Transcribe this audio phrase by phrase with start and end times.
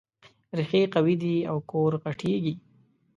[0.57, 2.53] ريښې قوي دي او کور غټېږي.